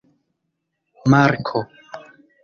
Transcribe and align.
marko 1.11 1.61